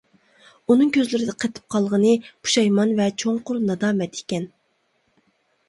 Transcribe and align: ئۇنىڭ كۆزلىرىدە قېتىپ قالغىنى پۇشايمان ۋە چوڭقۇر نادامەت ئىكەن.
ئۇنىڭ 0.71 0.93
كۆزلىرىدە 0.95 1.35
قېتىپ 1.43 1.75
قالغىنى 1.75 2.15
پۇشايمان 2.31 2.95
ۋە 3.03 3.09
چوڭقۇر 3.25 3.63
نادامەت 3.69 4.21
ئىكەن. 4.21 4.51